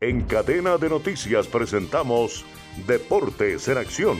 En 0.00 0.20
cadena 0.20 0.78
de 0.78 0.88
noticias 0.88 1.48
presentamos 1.48 2.44
Deportes 2.86 3.66
en 3.66 3.78
Acción. 3.78 4.16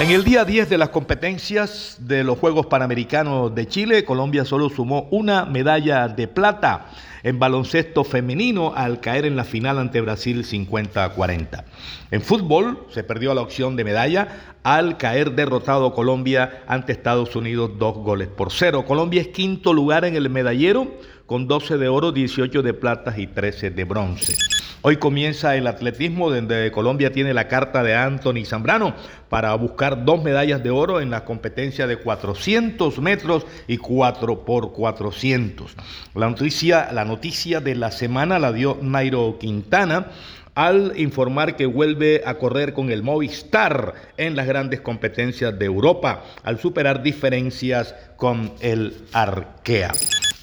En 0.00 0.10
el 0.10 0.22
día 0.22 0.44
10 0.44 0.70
de 0.70 0.78
las 0.78 0.90
competencias 0.90 1.96
de 1.98 2.22
los 2.22 2.38
Juegos 2.38 2.66
Panamericanos 2.66 3.52
de 3.52 3.66
Chile, 3.66 4.04
Colombia 4.04 4.44
solo 4.44 4.68
sumó 4.68 5.08
una 5.10 5.44
medalla 5.44 6.06
de 6.06 6.28
plata 6.28 6.86
en 7.24 7.40
baloncesto 7.40 8.04
femenino 8.04 8.72
al 8.76 9.00
caer 9.00 9.26
en 9.26 9.34
la 9.34 9.42
final 9.42 9.76
ante 9.76 10.00
Brasil 10.00 10.44
50-40. 10.44 11.64
En 12.12 12.22
fútbol 12.22 12.86
se 12.94 13.02
perdió 13.02 13.34
la 13.34 13.40
opción 13.40 13.74
de 13.74 13.82
medalla 13.82 14.54
al 14.62 14.98
caer 14.98 15.32
derrotado 15.32 15.92
Colombia 15.92 16.62
ante 16.68 16.92
Estados 16.92 17.34
Unidos 17.34 17.72
dos 17.76 17.96
goles 17.96 18.28
por 18.28 18.52
cero. 18.52 18.84
Colombia 18.86 19.20
es 19.20 19.28
quinto 19.28 19.72
lugar 19.72 20.04
en 20.04 20.14
el 20.14 20.30
medallero 20.30 20.92
con 21.26 21.48
12 21.48 21.76
de 21.76 21.88
oro, 21.88 22.12
18 22.12 22.62
de 22.62 22.72
plata 22.72 23.14
y 23.18 23.26
13 23.26 23.70
de 23.70 23.82
bronce. 23.82 24.57
Hoy 24.88 24.96
comienza 24.96 25.54
el 25.54 25.66
atletismo, 25.66 26.30
donde 26.30 26.72
Colombia 26.72 27.12
tiene 27.12 27.34
la 27.34 27.46
carta 27.46 27.82
de 27.82 27.94
Anthony 27.94 28.46
Zambrano 28.46 28.94
para 29.28 29.54
buscar 29.54 30.06
dos 30.06 30.22
medallas 30.22 30.62
de 30.62 30.70
oro 30.70 31.02
en 31.02 31.10
la 31.10 31.26
competencia 31.26 31.86
de 31.86 31.98
400 31.98 32.98
metros 32.98 33.44
y 33.66 33.76
4 33.76 34.46
por 34.46 34.72
400. 34.72 35.76
La 36.14 36.30
noticia, 36.30 36.90
la 36.90 37.04
noticia 37.04 37.60
de 37.60 37.74
la 37.74 37.90
semana 37.90 38.38
la 38.38 38.50
dio 38.50 38.78
Nairo 38.80 39.36
Quintana 39.38 40.06
al 40.54 40.94
informar 40.96 41.56
que 41.56 41.66
vuelve 41.66 42.22
a 42.24 42.38
correr 42.38 42.72
con 42.72 42.90
el 42.90 43.02
Movistar 43.02 43.92
en 44.16 44.36
las 44.36 44.46
grandes 44.46 44.80
competencias 44.80 45.58
de 45.58 45.66
Europa, 45.66 46.24
al 46.44 46.58
superar 46.58 47.02
diferencias 47.02 47.94
con 48.16 48.54
el 48.62 48.96
Arkea. 49.12 49.92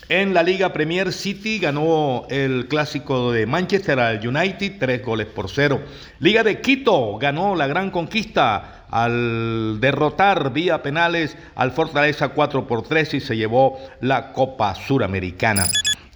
En 0.07 0.35
la 0.35 0.43
Liga 0.43 0.71
Premier 0.71 1.11
City 1.11 1.57
ganó 1.57 2.27
el 2.29 2.67
clásico 2.67 3.31
de 3.31 3.47
Manchester 3.47 3.99
al 3.99 4.27
United, 4.27 4.73
tres 4.77 5.03
goles 5.03 5.25
por 5.25 5.49
cero. 5.49 5.81
Liga 6.19 6.43
de 6.43 6.61
Quito 6.61 7.17
ganó 7.17 7.55
la 7.55 7.65
gran 7.65 7.89
conquista 7.89 8.85
al 8.91 9.79
derrotar 9.79 10.53
vía 10.53 10.83
penales 10.83 11.35
al 11.55 11.71
Fortaleza 11.71 12.29
4 12.29 12.67
por 12.67 12.83
3 12.83 13.15
y 13.15 13.19
se 13.19 13.35
llevó 13.35 13.79
la 13.99 14.31
Copa 14.31 14.75
Suramericana. 14.75 15.65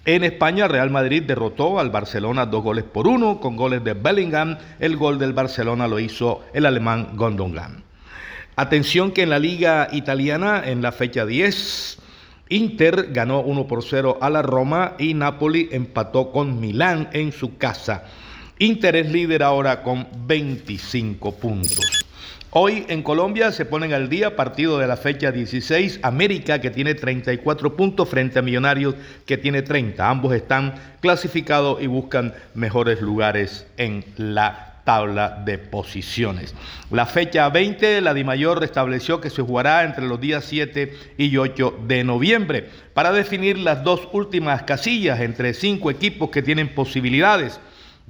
En 0.04 0.22
España, 0.22 0.68
Real 0.68 0.90
Madrid 0.90 1.24
derrotó 1.24 1.80
al 1.80 1.90
Barcelona 1.90 2.46
dos 2.46 2.62
goles 2.62 2.84
por 2.84 3.08
uno 3.08 3.40
con 3.40 3.56
goles 3.56 3.82
de 3.82 3.94
Bellingham. 3.94 4.56
El 4.78 4.96
gol 4.96 5.18
del 5.18 5.32
Barcelona 5.32 5.88
lo 5.88 5.98
hizo 5.98 6.44
el 6.54 6.64
alemán 6.64 7.16
Gondongan. 7.16 7.82
Atención 8.54 9.10
que 9.10 9.22
en 9.22 9.30
la 9.30 9.40
Liga 9.40 9.88
Italiana, 9.90 10.62
en 10.64 10.80
la 10.80 10.92
fecha 10.92 11.26
10, 11.26 11.98
Inter 12.50 13.10
ganó 13.12 13.40
1 13.40 13.66
por 13.66 13.84
0 13.84 14.18
a 14.20 14.28
la 14.28 14.42
Roma 14.42 14.96
y 14.98 15.14
Napoli 15.14 15.68
empató 15.70 16.32
con 16.32 16.60
Milán 16.60 17.08
en 17.12 17.30
su 17.32 17.56
casa. 17.56 18.04
Inter 18.62 18.94
es 18.94 19.10
líder 19.10 19.42
ahora 19.42 19.82
con 19.82 20.06
25 20.26 21.34
puntos. 21.36 22.04
Hoy 22.50 22.84
en 22.88 23.02
Colombia 23.02 23.52
se 23.52 23.64
ponen 23.64 23.94
al 23.94 24.10
día 24.10 24.36
partido 24.36 24.78
de 24.78 24.86
la 24.86 24.98
fecha 24.98 25.32
16, 25.32 26.00
América 26.02 26.60
que 26.60 26.68
tiene 26.68 26.94
34 26.94 27.74
puntos 27.74 28.06
frente 28.06 28.38
a 28.38 28.42
Millonarios 28.42 28.96
que 29.24 29.38
tiene 29.38 29.62
30. 29.62 30.06
Ambos 30.06 30.34
están 30.34 30.74
clasificados 31.00 31.80
y 31.80 31.86
buscan 31.86 32.34
mejores 32.52 33.00
lugares 33.00 33.66
en 33.78 34.04
la 34.18 34.82
tabla 34.84 35.42
de 35.42 35.56
posiciones. 35.56 36.54
La 36.90 37.06
fecha 37.06 37.48
20, 37.48 38.02
la 38.02 38.12
DIMAYOR 38.12 38.60
restableció 38.60 39.22
que 39.22 39.30
se 39.30 39.40
jugará 39.40 39.84
entre 39.84 40.06
los 40.06 40.20
días 40.20 40.44
7 40.44 40.94
y 41.16 41.34
8 41.34 41.78
de 41.86 42.04
noviembre 42.04 42.68
para 42.92 43.10
definir 43.10 43.56
las 43.56 43.84
dos 43.84 44.06
últimas 44.12 44.64
casillas 44.64 45.20
entre 45.20 45.54
cinco 45.54 45.90
equipos 45.90 46.28
que 46.28 46.42
tienen 46.42 46.74
posibilidades. 46.74 47.58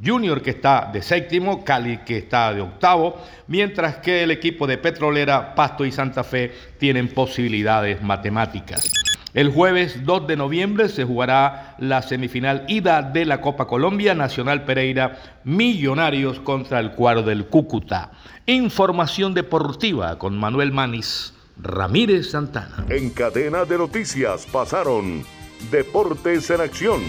Junior 0.04 0.40
que 0.40 0.50
está 0.50 0.90
de 0.92 1.02
séptimo, 1.02 1.64
Cali 1.64 1.98
que 1.98 2.18
está 2.18 2.54
de 2.54 2.60
octavo, 2.60 3.20
mientras 3.46 3.96
que 3.96 4.22
el 4.22 4.30
equipo 4.30 4.66
de 4.66 4.78
Petrolera, 4.78 5.54
Pasto 5.54 5.84
y 5.84 5.92
Santa 5.92 6.25
Fe 6.25 6.52
tienen 6.78 7.08
posibilidades 7.08 8.02
matemáticas. 8.02 8.91
El 9.32 9.52
jueves 9.52 10.04
2 10.04 10.26
de 10.26 10.36
noviembre 10.36 10.88
se 10.88 11.04
jugará 11.04 11.76
la 11.78 12.02
semifinal 12.02 12.64
ida 12.66 13.02
de 13.02 13.25
la 13.25 13.41
Copa 13.41 13.66
Colombia 13.66 14.12
Nacional 14.14 14.64
Pereira 14.64 15.19
Millonarios 15.44 16.41
contra 16.41 16.80
el 16.80 16.92
cuadro 16.92 17.22
del 17.22 17.46
Cúcuta. 17.46 18.10
Información 18.46 19.32
deportiva 19.32 20.19
con 20.19 20.36
Manuel 20.36 20.72
Manis 20.72 21.32
Ramírez 21.62 22.30
Santana. 22.30 22.86
En 22.88 23.10
cadena 23.10 23.64
de 23.64 23.78
noticias 23.78 24.46
pasaron 24.50 25.25
Deportes 25.70 26.50
en 26.50 26.60
Acción. 26.62 27.00